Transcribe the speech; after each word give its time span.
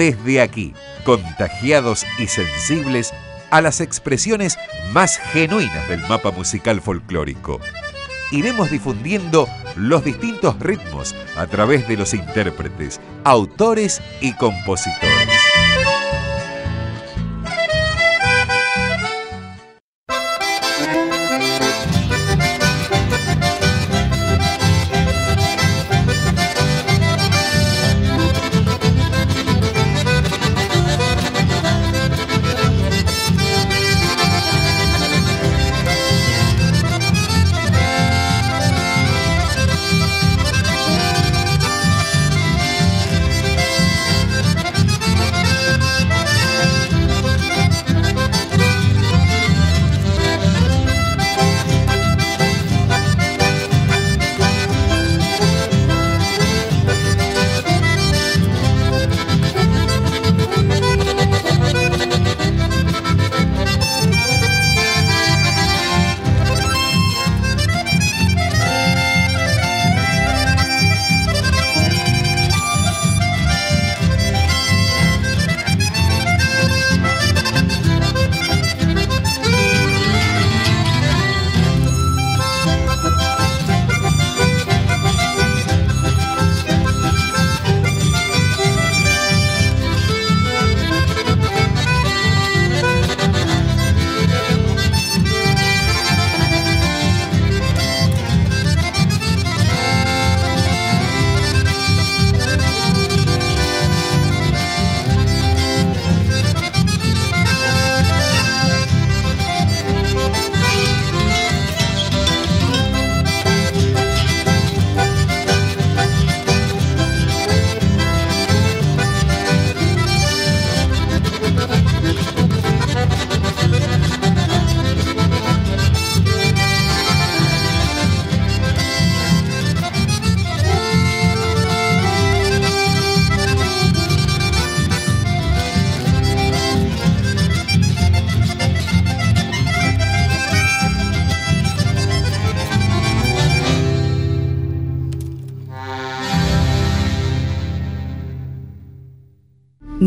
desde 0.00 0.40
aquí, 0.40 0.72
contagiados 1.04 2.06
y 2.18 2.26
sensibles 2.26 3.12
a 3.50 3.60
las 3.60 3.82
expresiones 3.82 4.56
más 4.94 5.18
genuinas 5.18 5.86
del 5.90 6.00
mapa 6.08 6.30
musical 6.30 6.80
folclórico. 6.80 7.60
Iremos 8.32 8.70
difundiendo 8.70 9.46
los 9.76 10.02
distintos 10.02 10.58
ritmos 10.58 11.14
a 11.36 11.46
través 11.48 11.86
de 11.86 11.98
los 11.98 12.14
intérpretes, 12.14 12.98
autores 13.24 14.00
y 14.22 14.32
compositores. 14.32 15.29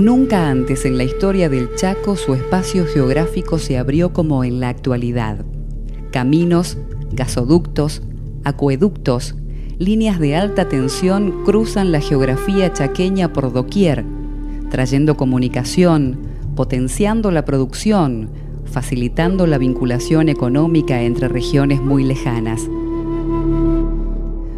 Nunca 0.03 0.50
antes 0.50 0.84
en 0.84 0.97
la 0.97 1.06
historia 1.06 1.47
del 1.47 1.75
Chaco 1.75 2.18
su 2.18 2.34
espacio 2.34 2.86
geográfico 2.86 3.58
se 3.58 3.78
abrió 3.78 4.12
como 4.12 4.44
en 4.44 4.59
la 4.59 4.68
actualidad. 4.68 5.46
Caminos, 6.12 6.78
gasoductos, 7.14 8.02
acueductos, 8.44 9.34
líneas 9.80 10.19
de 10.19 10.36
alta 10.36 10.68
tensión 10.68 11.46
cruzan 11.46 11.94
la 11.94 12.02
geografía 12.02 12.74
chaqueña 12.74 13.31
por 13.31 13.53
doquier, 13.53 14.03
trayendo 14.69 15.16
comunicación, 15.16 16.20
potenciando 16.53 17.31
la 17.31 17.46
producción, 17.46 18.30
facilitando 18.66 19.47
la 19.47 19.58
vinculación 19.58 20.28
económica 20.28 21.02
entre 21.02 21.30
regiones 21.30 21.81
muy 21.81 22.03
lejanas. 22.03 22.68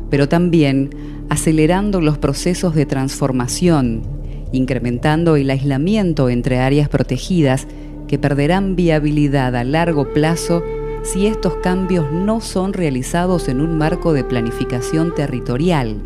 Pero 0.09 0.27
también 0.27 0.89
acelerando 1.29 2.01
los 2.01 2.17
procesos 2.17 2.73
de 2.73 2.87
transformación, 2.87 4.14
incrementando 4.51 5.35
el 5.35 5.49
aislamiento 5.49 6.29
entre 6.29 6.59
áreas 6.59 6.89
protegidas 6.89 7.67
que 8.07 8.19
perderán 8.19 8.75
viabilidad 8.75 9.55
a 9.55 9.63
largo 9.63 10.13
plazo 10.13 10.63
si 11.03 11.27
estos 11.27 11.55
cambios 11.55 12.11
no 12.11 12.41
son 12.41 12.73
realizados 12.73 13.47
en 13.47 13.61
un 13.61 13.77
marco 13.77 14.13
de 14.13 14.23
planificación 14.23 15.13
territorial, 15.13 16.01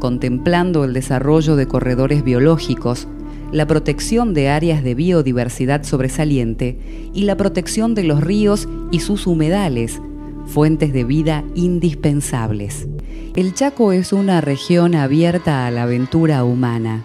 contemplando 0.00 0.84
el 0.84 0.92
desarrollo 0.92 1.56
de 1.56 1.66
corredores 1.66 2.24
biológicos, 2.24 3.06
la 3.52 3.66
protección 3.66 4.34
de 4.34 4.48
áreas 4.48 4.82
de 4.82 4.94
biodiversidad 4.94 5.84
sobresaliente 5.84 6.78
y 7.12 7.22
la 7.22 7.36
protección 7.36 7.94
de 7.94 8.02
los 8.02 8.20
ríos 8.20 8.68
y 8.90 9.00
sus 9.00 9.26
humedales, 9.28 10.00
fuentes 10.46 10.92
de 10.92 11.04
vida 11.04 11.44
indispensables. 11.54 12.88
El 13.36 13.54
Chaco 13.54 13.92
es 13.92 14.12
una 14.12 14.40
región 14.40 14.94
abierta 14.94 15.66
a 15.66 15.70
la 15.70 15.84
aventura 15.84 16.44
humana 16.44 17.04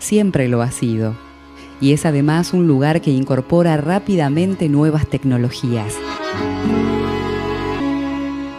siempre 0.00 0.48
lo 0.48 0.62
ha 0.62 0.72
sido, 0.72 1.14
y 1.80 1.92
es 1.92 2.04
además 2.04 2.52
un 2.52 2.66
lugar 2.66 3.00
que 3.00 3.10
incorpora 3.10 3.76
rápidamente 3.76 4.68
nuevas 4.68 5.06
tecnologías. 5.06 5.94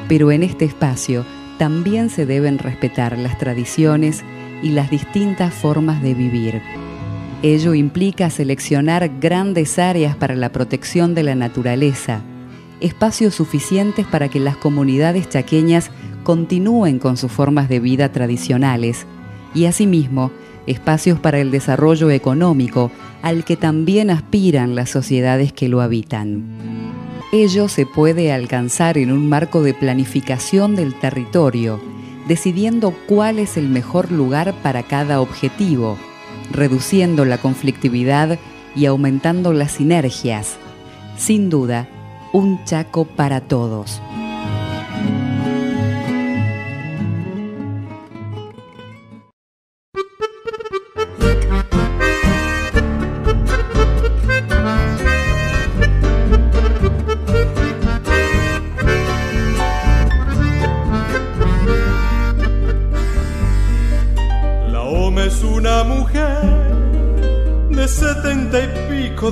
Pero 0.07 0.31
en 0.31 0.43
este 0.43 0.65
espacio 0.65 1.25
también 1.57 2.09
se 2.09 2.25
deben 2.25 2.57
respetar 2.57 3.17
las 3.17 3.37
tradiciones 3.37 4.23
y 4.63 4.69
las 4.69 4.89
distintas 4.89 5.53
formas 5.53 6.01
de 6.01 6.13
vivir. 6.13 6.61
Ello 7.43 7.73
implica 7.73 8.29
seleccionar 8.29 9.19
grandes 9.19 9.79
áreas 9.79 10.15
para 10.15 10.35
la 10.35 10.51
protección 10.51 11.15
de 11.15 11.23
la 11.23 11.35
naturaleza, 11.35 12.21
espacios 12.81 13.35
suficientes 13.35 14.05
para 14.05 14.29
que 14.29 14.39
las 14.39 14.57
comunidades 14.57 15.29
chaqueñas 15.29 15.91
continúen 16.23 16.99
con 16.99 17.17
sus 17.17 17.31
formas 17.31 17.67
de 17.67 17.79
vida 17.79 18.11
tradicionales 18.11 19.05
y 19.53 19.65
asimismo 19.65 20.31
espacios 20.71 21.19
para 21.19 21.39
el 21.39 21.51
desarrollo 21.51 22.09
económico 22.09 22.91
al 23.21 23.43
que 23.43 23.55
también 23.55 24.09
aspiran 24.09 24.75
las 24.75 24.89
sociedades 24.89 25.53
que 25.53 25.69
lo 25.69 25.81
habitan. 25.81 26.43
Ello 27.31 27.69
se 27.69 27.85
puede 27.85 28.33
alcanzar 28.33 28.97
en 28.97 29.11
un 29.11 29.29
marco 29.29 29.63
de 29.63 29.73
planificación 29.73 30.75
del 30.75 30.93
territorio, 30.95 31.79
decidiendo 32.27 32.93
cuál 33.07 33.39
es 33.39 33.55
el 33.55 33.69
mejor 33.69 34.11
lugar 34.11 34.53
para 34.61 34.83
cada 34.83 35.21
objetivo, 35.21 35.97
reduciendo 36.51 37.23
la 37.23 37.37
conflictividad 37.37 38.37
y 38.75 38.85
aumentando 38.85 39.53
las 39.53 39.73
sinergias. 39.73 40.57
Sin 41.17 41.49
duda, 41.49 41.87
un 42.33 42.63
Chaco 42.65 43.05
para 43.05 43.41
todos. 43.41 44.01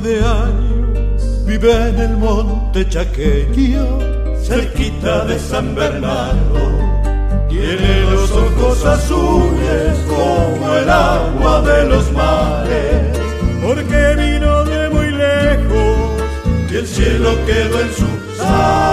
De 0.01 0.19
años 0.19 1.45
vive 1.45 1.89
en 1.89 1.99
el 1.99 2.17
monte 2.17 2.87
chaqueño, 2.87 3.99
cerquita 4.41 5.25
de 5.25 5.37
San 5.39 5.75
Bernardo. 5.75 6.89
Tiene 7.49 8.01
los 8.11 8.31
ojos 8.31 8.85
azules 8.85 9.97
como 10.07 10.75
el 10.75 10.89
agua 10.89 11.61
de 11.61 11.85
los 11.87 12.11
mares 12.11 13.19
porque 13.61 14.15
vino 14.15 14.63
de 14.63 14.89
muy 14.89 15.11
lejos 15.11 16.21
y 16.71 16.75
el 16.75 16.87
cielo 16.87 17.35
quedó 17.45 17.79
en 17.81 17.93
su 17.93 18.37
sangre. 18.37 18.88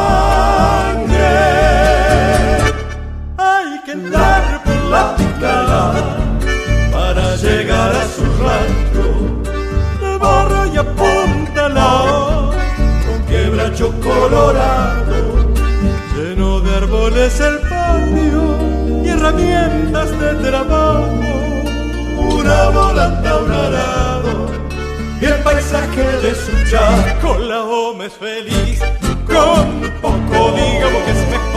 Lleno 16.14 16.60
de 16.60 16.76
árboles 16.76 17.40
el 17.40 17.58
patio 17.68 18.58
y 19.04 19.08
herramientas 19.08 20.10
de 20.20 20.34
trabajo, 20.34 21.10
una 22.18 22.68
volanta, 22.68 23.38
un 23.38 23.50
arado 23.50 24.46
y 25.20 25.24
el 25.24 25.34
paisaje 25.42 26.02
de 26.22 26.34
su 26.34 26.70
chaco, 26.70 27.38
la 27.38 27.64
home 27.64 28.06
es 28.06 28.12
feliz, 28.12 28.80
con 29.26 29.90
poco 30.00 30.52
digamos 30.52 31.02
que 31.04 31.10
es 31.10 31.28
mejor, 31.30 31.55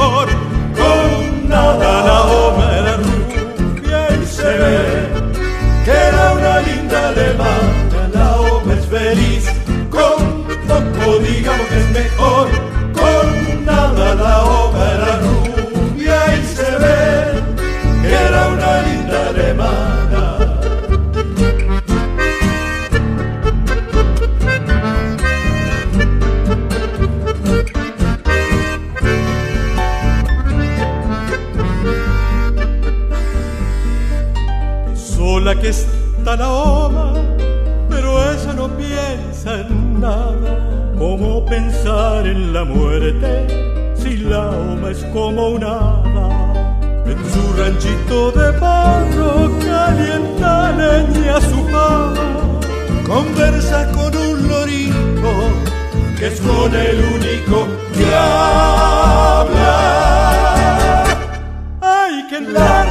sola 35.49 35.61
que 35.61 35.69
está 35.69 36.35
la 36.35 36.49
oma, 36.49 37.13
pero 37.89 38.31
ella 38.31 38.53
no 38.53 38.67
piensa 38.77 39.61
en 39.61 39.99
nada. 39.99 40.93
¿Cómo 40.97 41.45
pensar 41.45 42.27
en 42.27 42.53
la 42.53 42.63
muerte 42.65 43.47
si 43.95 44.17
la 44.17 44.49
oma 44.49 44.91
es 44.91 45.03
como 45.13 45.49
un 45.49 45.63
hada? 45.63 46.29
En 47.05 47.17
su 47.33 47.53
ranchito 47.57 48.31
de 48.31 48.51
barro 48.59 49.49
calienta 49.65 50.71
leña 50.73 51.41
su 51.41 51.65
pava, 51.71 52.13
conversa 53.07 53.89
con 53.91 54.15
un 54.15 54.47
lorito 54.47 55.31
que 56.17 56.27
es 56.27 56.41
con 56.41 56.75
el 56.75 56.97
único 57.15 57.67
que 57.95 58.05
habla. 58.15 59.75
Hay 61.81 62.27
que 62.27 62.35
andar 62.35 62.88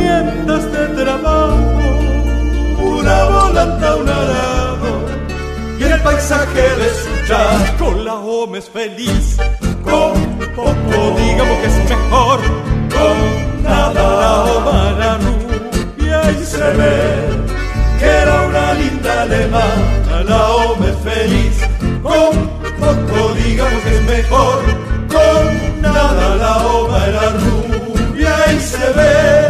herramientas 0.00 0.72
de 0.72 1.04
trabajo 1.04 1.54
una 2.78 3.24
volanta, 3.24 3.96
un 3.96 4.08
arado 4.08 5.06
y 5.78 5.82
el 5.82 6.00
paisaje 6.02 6.62
de 6.62 6.88
su 7.00 7.26
chaco 7.26 7.92
la 7.92 8.14
home 8.14 8.58
es 8.58 8.70
feliz 8.70 9.36
con 9.82 10.14
poco 10.54 11.16
digamos 11.18 11.58
que 11.58 11.66
es 11.66 11.90
mejor. 11.90 12.40
Con 12.94 13.62
nada 13.62 14.02
la 14.20 14.44
homa 14.44 14.92
la 14.98 15.18
rubia 15.18 16.30
y 16.30 16.44
se 16.44 16.58
ve 16.78 16.96
que 17.98 18.06
era 18.06 18.42
una 18.42 18.74
linda 18.74 19.22
alemana, 19.22 20.22
la 20.28 20.48
home 20.48 20.92
feliz, 21.04 21.56
con 22.02 22.32
poco 22.80 23.34
digamos 23.34 23.82
que 23.82 23.94
es 23.96 24.02
mejor, 24.02 24.62
con 25.08 25.82
nada 25.82 26.36
la 26.36 26.66
homa 26.66 27.06
era 27.06 27.30
rubia 27.30 28.52
y 28.52 28.60
se 28.60 28.92
ve 28.92 29.43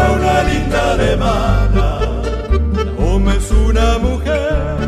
era 0.00 0.12
una 0.12 0.42
linda 0.42 0.92
alemana. 0.92 1.98
Home 2.98 3.36
es 3.36 3.50
una 3.50 3.98
mujer 3.98 4.78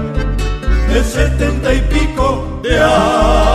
de 0.88 1.04
setenta 1.04 1.74
y 1.74 1.80
pico 1.82 2.60
de 2.62 2.78
años. 2.78 3.51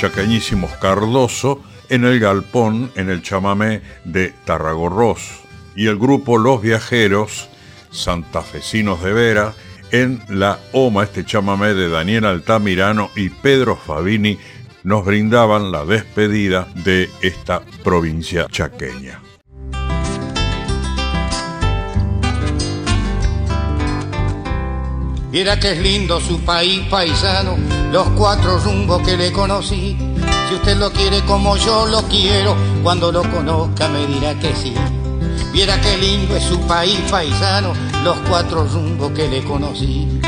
Chacañísimos 0.00 0.70
Cardoso 0.80 1.62
en 1.90 2.06
el 2.06 2.20
galpón 2.20 2.90
en 2.94 3.10
el 3.10 3.20
chamamé 3.20 3.82
de 4.04 4.32
Tarragorros 4.46 5.42
y 5.76 5.88
el 5.88 5.98
grupo 5.98 6.38
Los 6.38 6.62
Viajeros 6.62 7.50
Santafesinos 7.90 9.02
de 9.02 9.12
Vera 9.12 9.54
en 9.92 10.22
la 10.28 10.58
OMA, 10.72 11.02
este 11.02 11.26
chamamé 11.26 11.74
de 11.74 11.90
Daniel 11.90 12.24
Altamirano 12.24 13.10
y 13.14 13.28
Pedro 13.28 13.76
Fabini 13.76 14.38
nos 14.84 15.04
brindaban 15.04 15.70
la 15.70 15.84
despedida 15.84 16.66
de 16.76 17.10
esta 17.20 17.60
provincia 17.84 18.46
chaqueña. 18.50 19.20
Mira 25.30 25.60
que 25.60 25.72
es 25.72 25.78
lindo 25.78 26.20
su 26.20 26.40
país 26.40 26.80
paisano, 26.88 27.58
los 27.90 28.08
cuatro 28.10 28.58
rumbos 28.58 29.02
que 29.02 29.16
le 29.16 29.32
conocí. 29.32 29.96
Si 30.48 30.54
usted 30.54 30.76
lo 30.76 30.92
quiere 30.92 31.22
como 31.24 31.56
yo 31.56 31.86
lo 31.86 32.02
quiero, 32.02 32.56
cuando 32.82 33.10
lo 33.10 33.22
conozca 33.22 33.88
me 33.88 34.06
dirá 34.06 34.38
que 34.38 34.54
sí. 34.54 34.74
Viera 35.52 35.80
qué 35.80 35.96
lindo 35.98 36.36
es 36.36 36.44
su 36.44 36.60
país 36.60 36.98
paisano, 37.10 37.72
los 38.04 38.16
cuatro 38.28 38.64
rumbos 38.64 39.10
que 39.12 39.28
le 39.28 39.42
conocí. 39.42 40.19